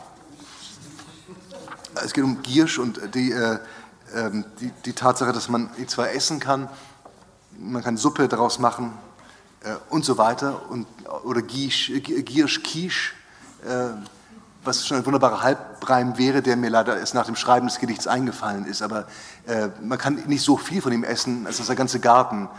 Es 1.96 2.14
geht 2.14 2.24
um 2.24 2.42
Giersch 2.44 2.80
und 2.80 3.14
die, 3.14 3.34
äh, 3.34 3.56
äh, 4.14 4.32
die, 4.62 4.72
die, 4.86 4.94
Tatsache, 4.94 5.34
dass 5.34 5.50
man 5.50 5.70
ihn 5.78 5.90
zwar 5.90 6.12
essen 6.12 6.40
kann, 6.40 6.70
man 7.58 7.84
kann 7.84 7.98
Suppe 7.98 8.28
daraus 8.28 8.60
machen 8.60 8.94
äh, 9.64 9.76
und 9.90 10.06
so 10.06 10.18
weiter, 10.18 10.70
und, 10.70 10.88
oder 11.24 11.42
Giersch, 11.42 11.92
Giersch 12.04 12.64
Quiche, 12.64 13.14
äh, 13.66 13.90
was 14.64 14.86
schon 14.86 14.98
ein 14.98 15.06
wunderbarer 15.06 15.42
Halbreim 15.42 16.18
wäre, 16.18 16.42
der 16.42 16.58
mir 16.58 16.70
leider 16.70 16.98
erst 16.98 17.14
nach 17.14 17.26
dem 17.26 17.36
Schreiben 17.36 17.68
des 17.68 17.80
Gedichts 17.80 18.08
eingefallen 18.08 18.66
ist. 18.66 18.82
Aber 18.82 19.08
äh, 19.48 19.70
man 19.82 19.98
kann 19.98 20.16
nicht 20.28 20.44
so 20.44 20.58
viel 20.58 20.82
von 20.82 20.92
ihm 20.92 21.04
essen, 21.04 21.48
als 21.48 21.58
dass 21.58 21.68
der 21.68 21.76
ganze 21.76 22.00
Garten 22.00 22.50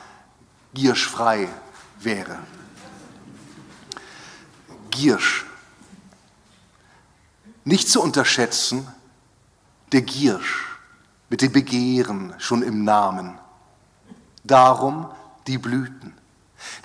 gierschfrei 0.73 1.49
wäre. 1.99 2.39
Giersch. 4.91 5.47
Nicht 7.65 7.89
zu 7.89 8.01
unterschätzen, 8.01 8.89
der 9.93 10.03
Giersch 10.03 10.79
mit 11.29 11.43
dem 11.43 11.53
Begehren 11.53 12.35
schon 12.39 12.63
im 12.63 12.85
Namen. 12.85 13.39
Darum 14.45 15.11
die 15.47 15.59
Blüten, 15.59 16.15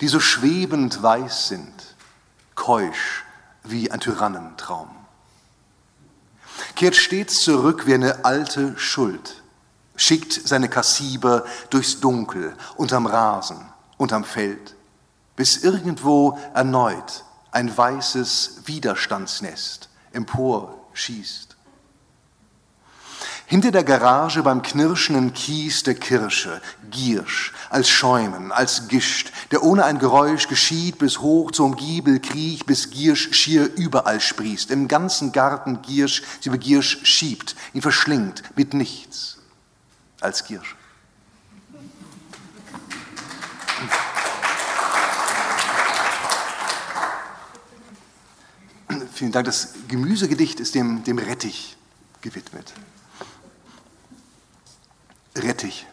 die 0.00 0.08
so 0.08 0.20
schwebend 0.20 1.02
weiß 1.02 1.48
sind, 1.48 1.96
keusch 2.54 3.24
wie 3.62 3.90
ein 3.90 4.00
Tyrannentraum 4.00 4.96
kehrt 6.76 6.94
stets 6.94 7.42
zurück 7.42 7.86
wie 7.86 7.94
eine 7.94 8.24
alte 8.24 8.78
Schuld, 8.78 9.42
schickt 9.96 10.32
seine 10.32 10.68
Kassiber 10.68 11.44
durchs 11.70 12.00
Dunkel, 12.00 12.54
unterm 12.76 13.06
Rasen, 13.06 13.60
unterm 13.96 14.24
Feld, 14.24 14.76
bis 15.34 15.58
irgendwo 15.58 16.38
erneut 16.54 17.24
ein 17.50 17.74
weißes 17.74 18.62
Widerstandsnest 18.66 19.88
emporschießt. 20.12 21.55
Hinter 23.48 23.70
der 23.70 23.84
Garage 23.84 24.42
beim 24.42 24.60
knirschenden 24.60 25.32
Kies 25.32 25.84
der 25.84 25.94
Kirsche, 25.94 26.60
Giersch, 26.90 27.52
als 27.70 27.88
Schäumen, 27.88 28.50
als 28.50 28.88
Gischt, 28.88 29.32
der 29.52 29.62
ohne 29.62 29.84
ein 29.84 30.00
Geräusch 30.00 30.48
geschieht, 30.48 30.98
bis 30.98 31.20
hoch 31.20 31.52
zum 31.52 31.76
Giebel 31.76 32.18
kriecht, 32.18 32.66
bis 32.66 32.90
Giersch 32.90 33.32
schier 33.32 33.72
überall 33.76 34.20
sprießt, 34.20 34.72
im 34.72 34.88
ganzen 34.88 35.30
Garten 35.30 35.80
Giersch 35.82 36.24
sie 36.40 36.48
über 36.48 36.58
Giersch 36.58 36.98
schiebt, 37.04 37.54
ihn 37.72 37.82
verschlingt 37.82 38.42
mit 38.56 38.74
nichts 38.74 39.38
als 40.20 40.44
Giersch. 40.44 40.74
Vielen 49.12 49.32
Dank. 49.32 49.46
Das 49.46 49.68
Gemüsegedicht 49.88 50.60
ist 50.60 50.74
dem, 50.74 51.04
dem 51.04 51.18
Rettich 51.18 51.76
gewidmet. 52.20 52.74
Rettich. 55.36 55.86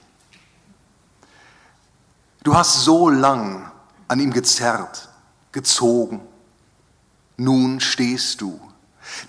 Du 2.43 2.55
hast 2.55 2.83
so 2.83 3.09
lang 3.09 3.71
an 4.07 4.19
ihm 4.19 4.31
gezerrt, 4.31 5.09
gezogen. 5.51 6.21
Nun 7.37 7.79
stehst 7.79 8.41
du, 8.41 8.59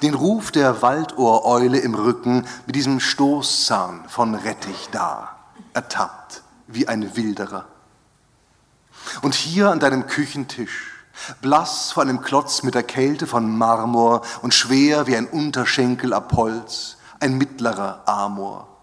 den 0.03 0.15
Ruf 0.15 0.51
der 0.51 0.83
Waldohreule 0.83 1.79
im 1.79 1.95
Rücken 1.95 2.47
mit 2.67 2.77
diesem 2.77 3.01
Stoßzahn 3.01 4.09
von 4.09 4.35
Rettich 4.35 4.89
da, 4.91 5.37
ertappt 5.73 6.43
wie 6.67 6.89
ein 6.89 7.17
Wilderer. 7.17 7.67
Und 9.23 9.35
hier 9.35 9.71
an 9.71 9.81
deinem 9.81 10.07
Küchentisch, 10.07 10.93
blass 11.41 11.93
vor 11.93 12.03
einem 12.03 12.21
Klotz 12.21 12.63
mit 12.63 12.75
der 12.75 12.83
Kälte 12.83 13.27
von 13.27 13.57
Marmor 13.57 14.23
und 14.43 14.55
schwer 14.55 15.07
wie 15.07 15.17
ein 15.17 15.27
Unterschenkel 15.27 16.13
ab 16.13 16.33
Holz, 16.35 16.97
ein 17.21 17.39
mittlerer 17.39 18.03
Amor 18.07 18.74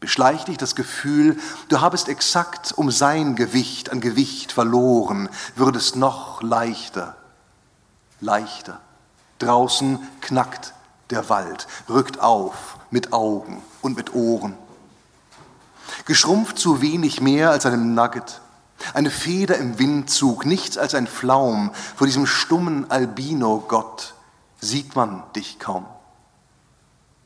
beschleicht 0.00 0.48
dich 0.48 0.56
das 0.56 0.74
Gefühl, 0.74 1.38
du 1.68 1.80
habest 1.80 2.08
exakt 2.08 2.72
um 2.72 2.90
sein 2.90 3.36
Gewicht 3.36 3.92
an 3.92 4.00
Gewicht 4.00 4.50
verloren, 4.50 5.28
würdest 5.54 5.96
noch 5.96 6.42
leichter, 6.42 7.16
leichter. 8.20 8.80
Draußen 9.38 9.98
knackt 10.20 10.74
der 11.10 11.28
Wald, 11.28 11.66
rückt 11.88 12.20
auf 12.20 12.78
mit 12.90 13.12
Augen 13.12 13.62
und 13.82 13.96
mit 13.96 14.14
Ohren. 14.14 14.56
Geschrumpft 16.06 16.58
zu 16.58 16.80
wenig 16.80 17.20
mehr 17.20 17.50
als 17.50 17.66
einem 17.66 17.94
Nugget, 17.94 18.40
eine 18.94 19.10
Feder 19.10 19.58
im 19.58 19.78
Windzug, 19.78 20.46
nichts 20.46 20.78
als 20.78 20.94
ein 20.94 21.06
Flaum 21.06 21.70
vor 21.96 22.06
diesem 22.06 22.26
stummen 22.26 22.90
Albino-Gott, 22.90 24.14
sieht 24.60 24.96
man 24.96 25.22
dich 25.36 25.58
kaum. 25.58 25.86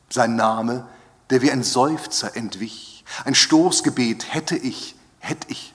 Sein 0.09 0.35
Name 0.35 0.85
der 1.29 1.41
wie 1.41 1.51
ein 1.51 1.63
Seufzer 1.63 2.35
entwich. 2.35 3.03
Ein 3.23 3.35
Stoßgebet 3.35 4.33
hätte 4.33 4.55
ich, 4.55 4.95
hätte 5.19 5.47
ich. 5.49 5.73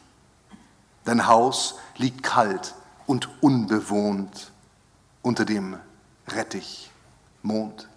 Dein 1.04 1.26
Haus 1.26 1.76
liegt 1.97 2.23
kalt 2.23 2.75
und 3.07 3.28
unbewohnt 3.40 4.52
unter 5.23 5.45
dem 5.45 5.76
Rettichmond. 6.28 7.88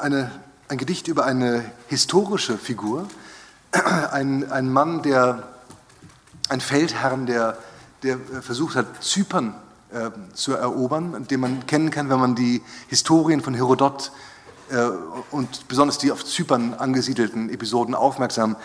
Eine, 0.00 0.30
ein 0.68 0.78
Gedicht 0.78 1.08
über 1.08 1.24
eine 1.24 1.64
historische 1.88 2.58
Figur, 2.58 3.08
ein, 3.72 4.50
ein 4.50 4.72
Mann, 4.72 5.02
der, 5.02 5.48
ein 6.48 6.60
Feldherrn, 6.60 7.26
der, 7.26 7.58
der 8.02 8.18
versucht 8.40 8.76
hat, 8.76 9.02
Zypern 9.02 9.54
äh, 9.90 10.10
zu 10.34 10.52
erobern, 10.54 11.26
den 11.28 11.40
man 11.40 11.66
kennen 11.66 11.90
kann, 11.90 12.08
wenn 12.08 12.20
man 12.20 12.34
die 12.34 12.62
Historien 12.88 13.40
von 13.40 13.54
Herodot 13.54 14.12
und 15.30 15.68
besonders 15.68 15.98
die 15.98 16.12
auf 16.12 16.24
Zypern 16.24 16.74
angesiedelten 16.74 17.50
Episoden 17.50 17.94
aufmerksam 17.94 18.56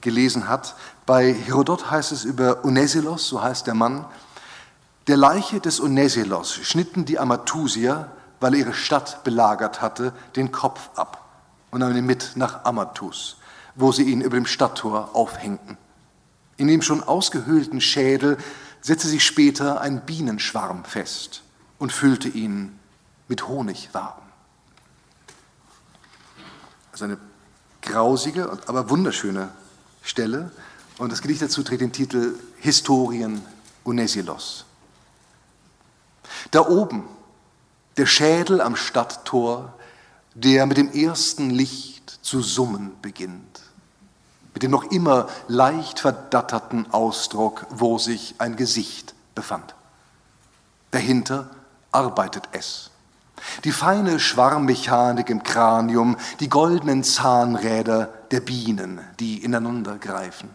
gelesen 0.00 0.48
hat. 0.48 0.74
Bei 1.06 1.32
Herodot 1.32 1.90
heißt 1.90 2.12
es 2.12 2.24
über 2.24 2.64
Onesilos, 2.64 3.28
so 3.28 3.42
heißt 3.42 3.66
der 3.66 3.74
Mann, 3.74 4.04
der 5.08 5.16
Leiche 5.16 5.60
des 5.60 5.80
Onesilos 5.80 6.54
schnitten 6.54 7.04
die 7.04 7.18
Amathusier, 7.18 8.10
weil 8.40 8.54
er 8.54 8.60
ihre 8.60 8.74
Stadt 8.74 9.24
belagert 9.24 9.82
hatte, 9.82 10.12
den 10.36 10.52
Kopf 10.52 10.90
ab 10.96 11.24
und 11.70 11.80
nahmen 11.80 11.96
ihn 11.96 12.06
mit 12.06 12.32
nach 12.36 12.64
Amathus, 12.64 13.36
wo 13.74 13.92
sie 13.92 14.04
ihn 14.04 14.20
über 14.20 14.36
dem 14.36 14.46
Stadttor 14.46 15.10
aufhängten. 15.14 15.76
In 16.56 16.68
dem 16.68 16.82
schon 16.82 17.02
ausgehöhlten 17.02 17.80
Schädel 17.80 18.38
setzte 18.80 19.08
sich 19.08 19.24
später 19.24 19.80
ein 19.80 20.02
Bienenschwarm 20.02 20.84
fest 20.84 21.42
und 21.78 21.92
füllte 21.92 22.28
ihn 22.28 22.78
mit 23.28 23.48
Honigwaben. 23.48 24.22
Also 26.92 27.06
eine 27.06 27.18
grausige, 27.80 28.50
aber 28.66 28.90
wunderschöne 28.90 29.50
Stelle. 30.02 30.50
Und 30.98 31.10
das 31.10 31.22
Gedicht 31.22 31.42
dazu 31.42 31.62
trägt 31.62 31.80
den 31.80 31.92
Titel 31.92 32.38
Historien 32.58 33.42
Unesilos. 33.82 34.64
Da 36.50 36.66
oben, 36.68 37.04
der 37.96 38.06
Schädel 38.06 38.60
am 38.60 38.76
Stadttor, 38.76 39.74
der 40.34 40.66
mit 40.66 40.76
dem 40.76 40.92
ersten 40.92 41.50
Licht 41.50 42.18
zu 42.22 42.40
summen 42.42 42.92
beginnt, 43.02 43.60
mit 44.54 44.62
dem 44.62 44.70
noch 44.70 44.84
immer 44.90 45.28
leicht 45.48 46.00
verdatterten 46.00 46.92
Ausdruck, 46.92 47.66
wo 47.70 47.98
sich 47.98 48.34
ein 48.38 48.56
Gesicht 48.56 49.14
befand. 49.34 49.74
Dahinter 50.90 51.50
arbeitet 51.90 52.48
es 52.52 52.91
die 53.64 53.72
feine 53.72 54.20
Schwarmmechanik 54.20 55.30
im 55.30 55.42
Kranium, 55.42 56.16
die 56.40 56.48
goldenen 56.48 57.04
Zahnräder 57.04 58.08
der 58.30 58.40
Bienen, 58.40 59.00
die 59.20 59.42
ineinander 59.44 59.98
greifen. 59.98 60.50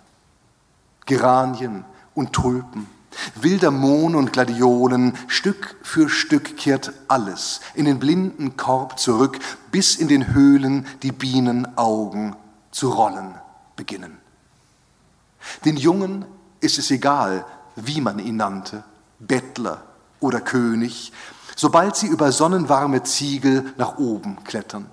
Geranien 1.06 1.86
und 2.16 2.34
Tulpen, 2.34 2.88
wilder 3.36 3.72
Mohn 3.72 4.16
und 4.16 4.34
Gladiolen, 4.34 5.18
Stück 5.28 5.76
für 5.84 6.10
Stück 6.10 6.58
kehrt 6.58 6.94
alles 7.08 7.62
in 7.76 7.86
den 7.86 8.00
blinden 8.00 8.58
Korb 8.58 9.00
zurück, 9.00 9.40
bis 9.72 9.96
in 9.96 10.08
den 10.08 10.34
Höhlen 10.34 10.86
die 11.04 11.12
Bienenaugen 11.12 12.36
zu 12.72 12.90
rollen 12.90 13.36
beginnen. 13.76 14.18
Den 15.66 15.78
Jungen 15.78 16.26
ist 16.60 16.78
es 16.78 16.92
egal, 16.92 17.46
wie 17.76 18.02
man 18.02 18.20
ihn 18.20 18.38
nannte, 18.38 18.84
Bettler 19.20 19.84
oder 20.20 20.42
König, 20.42 21.14
sobald 21.58 21.96
sie 21.96 22.08
über 22.08 22.32
sonnenwarme 22.32 23.04
Ziegel 23.04 23.74
nach 23.78 23.98
oben 23.98 24.44
klettern. 24.46 24.90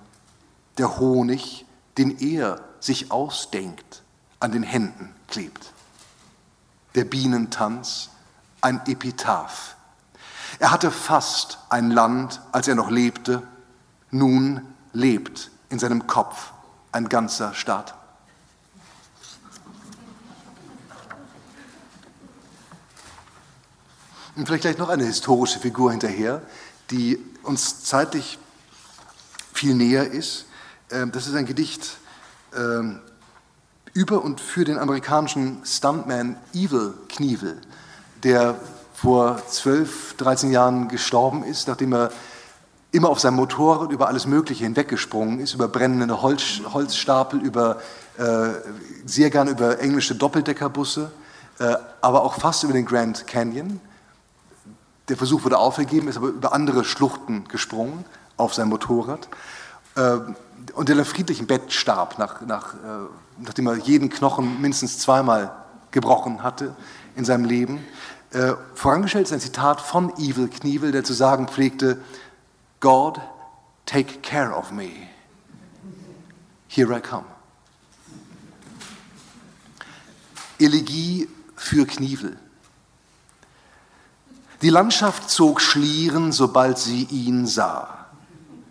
Der 0.79 0.99
Honig, 0.99 1.65
den 1.99 2.19
er 2.19 2.61
sich 2.81 3.13
ausdenkt, 3.13 4.03
an 4.41 4.51
den 4.51 4.65
Händen 4.65 5.15
klebt. 5.29 5.73
Der 6.97 7.05
Bienentanz, 7.05 8.11
ein 8.61 8.81
Epitaph. 8.87 9.77
Er 10.59 10.73
hatte 10.73 10.91
fast 10.91 11.59
ein 11.69 11.91
Land, 11.91 12.41
als 12.51 12.67
er 12.67 12.75
noch 12.75 12.91
lebte, 12.91 13.43
nun 14.11 14.63
lebt 14.93 15.51
in 15.69 15.79
seinem 15.79 16.07
Kopf 16.07 16.53
ein 16.93 17.09
ganzer 17.09 17.53
Staat. 17.53 17.95
Und 24.37 24.47
vielleicht 24.47 24.63
gleich 24.63 24.79
noch 24.79 24.89
eine 24.89 25.05
historische 25.05 25.61
Figur 25.61 25.93
hinterher, 25.93 26.43
die 26.91 27.19
uns 27.45 27.85
zeitlich 27.85 28.39
viel 29.53 29.75
näher 29.75 30.11
ist. 30.11 30.47
Ähm, 30.91 31.13
das 31.13 31.27
ist 31.27 31.35
ein 31.35 31.47
Gedicht 31.47 31.99
ähm, 32.57 33.01
über 33.93 34.23
und 34.23 34.41
für 34.41 34.65
den 34.65 34.79
amerikanischen 34.79 35.65
Stuntman 35.65 36.37
Evil 36.53 36.95
Knievel, 37.09 37.61
der 38.25 38.57
vor 38.93 39.41
12, 39.47 40.17
13 40.17 40.51
Jahren 40.51 40.89
gestorben 40.89 41.45
ist, 41.45 41.69
nachdem 41.69 41.93
er 41.93 42.11
immer 42.91 43.11
auf 43.11 43.21
seinem 43.21 43.35
Motorrad 43.37 43.93
über 43.93 44.09
alles 44.09 44.27
Mögliche 44.27 44.65
hinweggesprungen 44.65 45.39
ist, 45.41 45.55
über 45.55 45.69
brennende 45.69 46.23
Holz, 46.23 46.61
Holzstapel, 46.73 47.41
über, 47.41 47.81
äh, 48.19 48.49
sehr 49.05 49.31
gern 49.31 49.49
über 49.49 49.81
englische 49.81 50.15
Doppeldeckerbusse, 50.15 51.11
äh, 51.61 51.75
aber 52.01 52.23
auch 52.23 52.35
fast 52.35 52.65
über 52.65 52.73
den 52.73 52.87
Grand 52.87 53.27
Canyon. 53.29 53.81
Der 55.09 55.17
Versuch 55.17 55.45
wurde 55.45 55.59
aufgegeben, 55.59 56.09
ist 56.09 56.17
aber 56.17 56.29
über 56.29 56.53
andere 56.53 56.85
Schluchten 56.85 57.47
gesprungen 57.49 58.05
auf 58.37 58.55
sein 58.55 58.69
Motorrad 58.69 59.29
ähm, 59.97 60.37
und 60.75 60.89
in 60.89 60.97
einem 60.97 61.05
friedlichen 61.05 61.47
Bett 61.47 61.73
starb, 61.73 62.19
nach, 62.19 62.41
nach, 62.41 62.75
äh, 62.75 62.79
nachdem 63.39 63.67
er 63.67 63.77
jeden 63.77 64.09
Knochen 64.09 64.61
mindestens 64.61 64.99
zweimal 64.99 65.55
gebrochen 65.91 66.43
hatte 66.43 66.75
in 67.17 67.25
seinem 67.25 67.45
Leben. 67.45 67.85
Äh, 68.31 68.55
vorangestellt 68.75 69.27
ist 69.27 69.33
ein 69.33 69.41
Zitat 69.41 69.81
von 69.81 70.11
Evil 70.17 70.49
Knievel, 70.49 70.91
der 70.91 71.05
zu 71.05 71.13
sagen 71.13 71.49
pflegte, 71.49 71.99
God, 72.81 73.21
take 73.87 74.21
care 74.21 74.53
of 74.53 74.73
me. 74.73 74.91
Here 76.69 76.97
I 76.97 77.01
come. 77.01 77.25
Elegie 80.59 81.29
für 81.57 81.87
Knievel. 81.87 82.37
Die 84.65 84.71
Landschaft 84.71 85.29
zog 85.29 85.61
Schlieren, 85.61 86.33
sobald 86.33 86.79
sie 86.79 87.05
ihn 87.11 87.47
sah. 87.47 88.07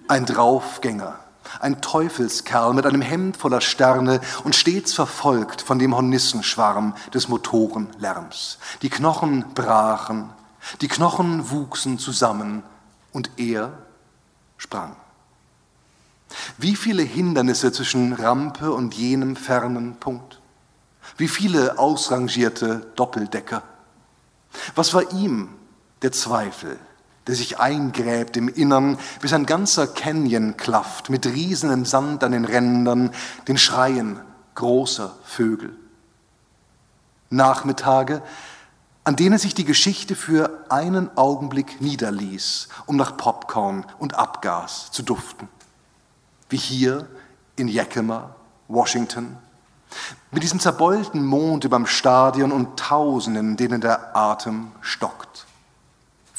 Ein 0.08 0.26
Draufgänger, 0.26 1.20
ein 1.60 1.84
Teufelskerl 1.84 2.74
mit 2.74 2.88
einem 2.88 3.04
Hemd 3.04 3.38
voller 3.38 3.62
Sterne 3.62 4.20
und 4.44 4.56
stets 4.56 4.94
verfolgt 4.94 5.62
von 5.62 5.78
dem 5.78 5.96
Hornissenschwarm 5.96 6.96
des 7.14 7.28
Motorenlärms. 7.28 8.58
Die 8.82 8.90
Knochen 8.90 9.46
brachen, 9.54 10.32
die 10.82 10.88
Knochen 10.88 11.52
wuchsen 11.52 12.00
zusammen 12.00 12.64
und 13.12 13.30
er 13.38 13.72
sprang. 14.58 14.96
Wie 16.58 16.76
viele 16.76 17.04
Hindernisse 17.04 17.72
zwischen 17.72 18.14
Rampe 18.14 18.72
und 18.72 18.96
jenem 18.96 19.36
fernen 19.36 19.98
Punkt. 19.98 20.42
Wie 21.18 21.28
viele 21.28 21.78
ausrangierte 21.78 22.92
Doppeldecker. 22.96 23.62
Was 24.74 24.96
war 24.96 25.12
ihm 25.12 25.50
der 26.03 26.12
Zweifel, 26.12 26.77
der 27.27 27.36
sich 27.36 27.60
eingräbt 27.60 28.38
im 28.38 28.50
Innern, 28.50 28.98
bis 29.22 29.33
ein 29.33 29.45
ganzer 29.45 29.88
Canyon 29.88 30.57
klafft, 30.57 31.10
mit 31.10 31.25
riesenem 31.25 31.86
Sand 31.86 32.24
an 32.24 32.33
den 32.33 32.45
Rändern, 32.45 33.12
den 33.48 33.57
Schreien 33.57 34.19
großer 34.55 35.15
Vögel. 35.24 35.75
Nachmittage, 37.29 38.22
an 39.05 39.15
denen 39.15 39.38
sich 39.38 39.53
die 39.53 39.65
Geschichte 39.65 40.15
für 40.15 40.65
einen 40.69 41.17
Augenblick 41.17 41.81
niederließ, 41.81 42.69
um 42.86 42.95
nach 42.95 43.17
Popcorn 43.17 43.86
und 44.00 44.15
Abgas 44.15 44.91
zu 44.91 45.01
duften. 45.01 45.50
Wie 46.50 46.57
hier 46.57 47.07
in 47.55 47.67
Yakima, 47.67 48.36
Washington, 48.67 49.38
mit 50.31 50.43
diesem 50.43 50.60
zerbeulten 50.60 51.25
Mond 51.25 51.65
überm 51.65 51.86
Stadion 51.86 52.51
und 52.51 52.79
Tausenden, 52.79 53.57
denen 53.57 53.81
der 53.81 54.15
Atem 54.15 54.72
stockt. 54.81 55.45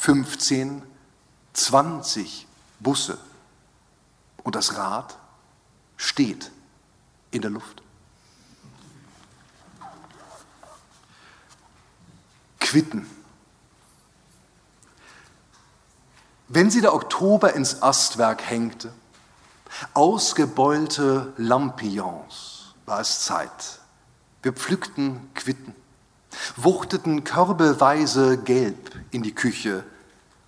15, 0.04 0.82
20 1.54 2.46
Busse 2.78 3.16
und 4.42 4.54
das 4.54 4.76
Rad 4.76 5.16
steht 5.96 6.50
in 7.30 7.40
der 7.40 7.50
Luft. 7.50 7.80
Quitten. 12.60 13.06
Wenn 16.48 16.70
sie 16.70 16.82
der 16.82 16.92
Oktober 16.92 17.54
ins 17.54 17.82
Astwerk 17.82 18.42
hängte, 18.42 18.92
ausgebeulte 19.94 21.32
Lampions, 21.38 22.74
war 22.84 23.00
es 23.00 23.22
Zeit. 23.22 23.80
Wir 24.42 24.52
pflückten 24.52 25.30
Quitten, 25.34 25.74
wuchteten 26.56 27.24
körbeweise 27.24 28.36
gelb 28.36 28.94
in 29.10 29.22
die 29.22 29.34
Küche 29.34 29.82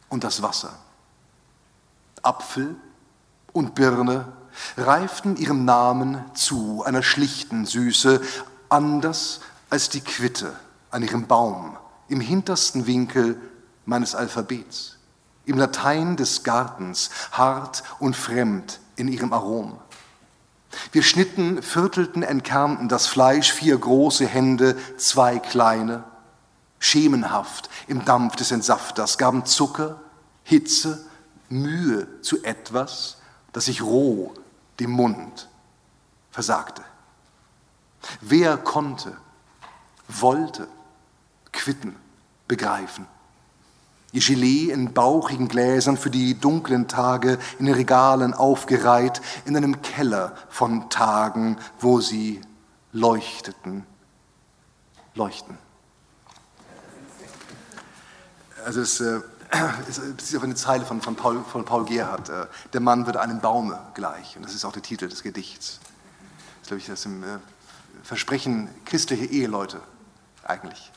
und 0.09 0.25
das 0.25 0.43
Wasser. 0.43 0.73
Apfel 2.23 2.75
und 3.53 3.75
Birne 3.75 4.27
reiften 4.77 5.37
ihrem 5.37 5.65
Namen 5.65 6.25
zu, 6.35 6.83
einer 6.85 7.03
schlichten 7.03 7.67
Süße, 7.67 8.21
anders 8.69 9.41
als 9.71 9.89
die 9.89 10.01
Quitte 10.01 10.55
an 10.91 11.03
ihrem 11.03 11.27
Baum 11.27 11.77
im 12.09 12.21
hintersten 12.21 12.87
Winkel 12.87 13.41
meines 13.85 14.15
Alphabets, 14.15 14.97
im 15.45 15.59
Latein 15.59 16.17
des 16.17 16.43
Gartens, 16.43 17.11
hart 17.33 17.83
und 17.99 18.17
fremd 18.17 18.81
in 18.97 19.09
ihrem 19.09 19.33
Arom. 19.33 19.79
Wir 20.93 21.03
schnitten, 21.03 21.63
viertelten, 21.63 22.23
entkernten 22.23 22.89
das 22.89 23.07
Fleisch, 23.07 23.53
vier 23.53 23.79
große 23.79 24.27
Hände, 24.27 24.77
zwei 24.99 25.39
kleine, 25.39 26.05
schemenhaft 26.79 27.71
im 27.87 28.05
Dampf 28.05 28.37
des 28.37 28.53
Entsafters, 28.53 29.19
gaben 29.19 29.45
Zucker, 29.45 30.01
Hitze, 30.45 31.07
Mühe 31.49 32.21
zu 32.23 32.43
etwas, 32.45 33.19
das 33.53 33.67
sich 33.67 33.83
roh 33.83 34.35
dem 34.81 34.91
Mund 34.91 35.49
versagte. 36.31 36.83
Wer 38.21 38.57
konnte, 38.57 39.17
wollte 40.09 40.69
quitten, 41.53 41.97
begreifen? 42.47 43.07
Ihr 44.13 44.23
Gelee 44.23 44.71
in 44.71 44.95
bauchigen 44.95 45.49
Gläsern 45.49 45.97
für 45.97 46.11
die 46.11 46.39
dunklen 46.39 46.89
Tage 46.89 47.39
in 47.59 47.71
Regalen 47.71 48.35
aufgereiht, 48.35 49.21
in 49.45 49.57
einem 49.57 49.83
Keller 49.83 50.35
von 50.49 50.89
Tagen, 50.89 51.59
wo 51.81 52.01
sie 52.01 52.41
leuchteten, 52.93 53.85
leuchten. 55.15 55.59
Also 58.67 58.81
es 58.81 59.01
äh, 59.01 59.21
es 59.89 59.99
ist 59.99 60.37
auf 60.37 60.43
eine 60.43 60.57
Zeile 60.57 60.85
von, 60.85 61.01
von, 61.01 61.15
Paul, 61.15 61.45
von 61.45 61.65
Paul 61.65 61.85
Gerhardt. 61.85 62.29
Äh, 62.29 62.47
der 62.73 62.81
Mann 62.81 63.07
wird 63.07 63.17
einem 63.17 63.41
Baume 63.41 63.79
gleich. 63.95 64.37
Und 64.37 64.45
das 64.45 64.55
ist 64.55 64.65
auch 64.65 64.73
der 64.73 64.83
Titel 64.83 65.09
des 65.09 65.23
Gedichts. 65.23 65.79
Das 65.79 66.63
ist, 66.63 66.67
glaube 66.67 66.81
ich, 66.81 66.87
das 66.87 67.05
im 67.05 67.23
äh, 67.23 67.39
Versprechen 68.03 68.69
christliche 68.85 69.27
Eheleute 69.27 69.81
eigentlich. 70.43 70.91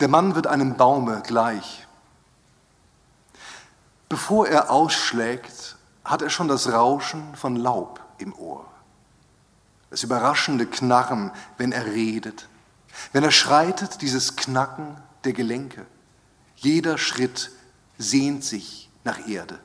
Der 0.00 0.08
Mann 0.08 0.34
wird 0.34 0.46
einem 0.46 0.78
Baume 0.78 1.22
gleich. 1.26 1.86
Bevor 4.08 4.48
er 4.48 4.70
ausschlägt, 4.70 5.76
hat 6.02 6.22
er 6.22 6.30
schon 6.30 6.48
das 6.48 6.72
Rauschen 6.72 7.36
von 7.36 7.56
Laub 7.56 8.00
im 8.16 8.34
Ohr. 8.34 8.66
Das 9.90 10.02
überraschende 10.02 10.64
Knarren, 10.64 11.30
wenn 11.58 11.72
er 11.72 11.84
redet. 11.84 12.48
Wenn 13.12 13.22
er 13.22 13.32
schreitet, 13.32 14.00
dieses 14.00 14.36
Knacken 14.36 14.96
der 15.24 15.34
Gelenke. 15.34 15.84
Jeder 16.62 16.96
Schritt 16.96 17.50
sehnt 17.98 18.44
sich 18.44 18.88
nach 19.02 19.26
Erde. 19.26 19.58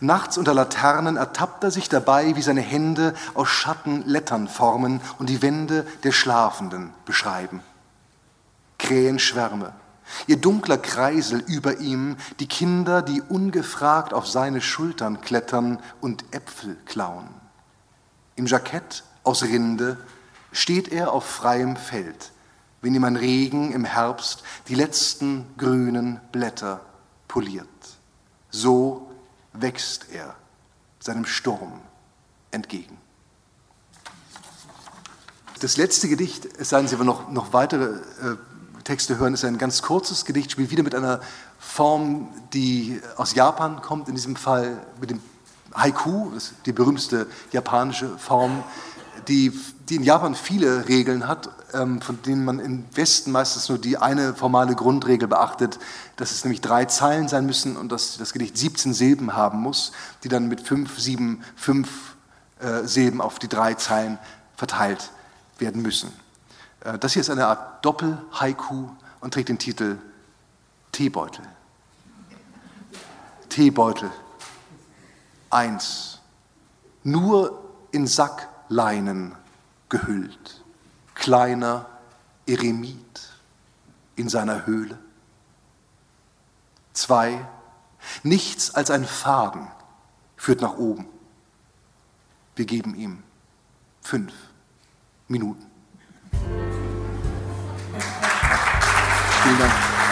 Nachts 0.00 0.38
unter 0.38 0.54
Laternen 0.54 1.18
ertappt 1.18 1.64
er 1.64 1.70
sich 1.70 1.90
dabei, 1.90 2.34
wie 2.34 2.42
seine 2.42 2.62
Hände 2.62 3.14
aus 3.34 3.48
Schatten 3.48 4.02
Lettern 4.06 4.48
formen 4.48 5.02
und 5.18 5.28
die 5.28 5.42
Wände 5.42 5.86
der 6.02 6.12
Schlafenden 6.12 6.94
beschreiben. 7.04 7.60
Krähenschwärme, 8.78 9.74
ihr 10.26 10.38
dunkler 10.38 10.78
Kreisel 10.78 11.40
über 11.46 11.78
ihm, 11.78 12.16
die 12.40 12.48
Kinder, 12.48 13.02
die 13.02 13.20
ungefragt 13.20 14.14
auf 14.14 14.26
seine 14.26 14.62
Schultern 14.62 15.20
klettern 15.20 15.78
und 16.00 16.24
Äpfel 16.30 16.76
klauen. 16.86 17.28
Im 18.34 18.46
Jackett 18.46 19.04
aus 19.24 19.42
Rinde 19.42 19.98
steht 20.52 20.88
er 20.88 21.12
auf 21.12 21.26
freiem 21.26 21.76
Feld, 21.76 22.32
ihm 22.82 23.04
ein 23.04 23.16
Regen 23.16 23.72
im 23.72 23.84
Herbst 23.84 24.42
die 24.68 24.74
letzten 24.74 25.46
grünen 25.56 26.20
Blätter 26.32 26.80
poliert. 27.28 27.66
So 28.50 29.10
wächst 29.52 30.06
er 30.12 30.34
seinem 31.00 31.24
Sturm 31.24 31.80
entgegen. 32.50 32.98
Das 35.60 35.76
letzte 35.78 36.08
Gedicht, 36.08 36.46
es 36.58 36.68
sei 36.68 36.78
denn, 36.78 36.88
Sie 36.88 36.98
wollen 36.98 37.06
noch, 37.06 37.30
noch 37.30 37.52
weitere 37.52 37.84
äh, 37.86 38.36
Texte 38.84 39.18
hören, 39.18 39.34
ist 39.34 39.44
ein 39.44 39.58
ganz 39.58 39.82
kurzes 39.82 40.24
Gedicht, 40.24 40.52
spielt 40.52 40.70
wieder 40.70 40.82
mit 40.82 40.94
einer 40.94 41.20
Form, 41.58 42.28
die 42.52 43.00
aus 43.16 43.34
Japan 43.34 43.80
kommt, 43.80 44.08
in 44.08 44.14
diesem 44.14 44.36
Fall 44.36 44.86
mit 45.00 45.10
dem 45.10 45.20
Haiku, 45.74 46.30
die 46.66 46.72
berühmteste 46.72 47.26
japanische 47.52 48.16
Form, 48.18 48.62
die, 49.28 49.52
die 49.88 49.96
in 49.96 50.02
Japan 50.02 50.34
viele 50.34 50.88
Regeln 50.88 51.28
hat, 51.28 51.50
ähm, 51.72 52.00
von 52.00 52.20
denen 52.22 52.44
man 52.44 52.58
im 52.58 52.84
Westen 52.94 53.32
meistens 53.32 53.68
nur 53.68 53.78
die 53.78 53.98
eine 53.98 54.34
formale 54.34 54.74
Grundregel 54.74 55.28
beachtet, 55.28 55.78
dass 56.16 56.30
es 56.30 56.44
nämlich 56.44 56.60
drei 56.60 56.84
Zeilen 56.84 57.28
sein 57.28 57.46
müssen 57.46 57.76
und 57.76 57.92
dass 57.92 58.16
das 58.16 58.32
Gedicht 58.32 58.56
17 58.56 58.94
Silben 58.94 59.34
haben 59.34 59.60
muss, 59.60 59.92
die 60.24 60.28
dann 60.28 60.48
mit 60.48 60.60
fünf, 60.60 60.98
sieben, 60.98 61.42
fünf 61.56 62.16
äh, 62.60 62.84
Silben 62.84 63.20
auf 63.20 63.38
die 63.38 63.48
drei 63.48 63.74
Zeilen 63.74 64.18
verteilt 64.56 65.10
werden 65.58 65.82
müssen. 65.82 66.12
Äh, 66.80 66.98
das 66.98 67.12
hier 67.12 67.20
ist 67.20 67.30
eine 67.30 67.46
Art 67.46 67.84
Doppel-Haiku 67.84 68.88
und 69.20 69.34
trägt 69.34 69.48
den 69.48 69.58
Titel 69.58 69.98
Teebeutel. 70.92 71.44
Teebeutel. 73.48 74.10
Eins. 75.50 76.20
Nur 77.04 77.62
in 77.92 78.06
Sack 78.06 78.48
Leinen 78.68 79.34
gehüllt, 79.88 80.64
kleiner 81.14 81.86
Eremit 82.46 83.30
in 84.16 84.28
seiner 84.28 84.66
Höhle. 84.66 84.98
Zwei, 86.92 87.46
nichts 88.22 88.74
als 88.74 88.90
ein 88.90 89.04
Faden 89.04 89.68
führt 90.36 90.60
nach 90.60 90.76
oben. 90.76 91.06
Wir 92.54 92.64
geben 92.64 92.94
ihm 92.94 93.22
fünf 94.00 94.32
Minuten. 95.28 95.66
Vielen 99.42 99.58
Dank. 99.58 100.05